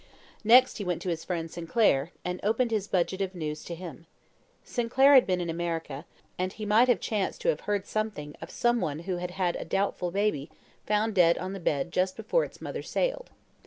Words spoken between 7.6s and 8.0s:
heard